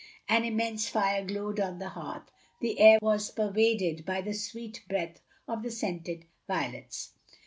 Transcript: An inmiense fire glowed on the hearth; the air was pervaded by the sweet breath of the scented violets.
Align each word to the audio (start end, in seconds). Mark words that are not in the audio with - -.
An 0.27 0.41
inmiense 0.41 0.89
fire 0.89 1.23
glowed 1.23 1.59
on 1.59 1.77
the 1.77 1.89
hearth; 1.89 2.31
the 2.59 2.79
air 2.79 2.97
was 3.03 3.29
pervaded 3.29 4.03
by 4.03 4.19
the 4.21 4.33
sweet 4.33 4.83
breath 4.89 5.19
of 5.47 5.61
the 5.61 5.69
scented 5.69 6.25
violets. 6.47 7.11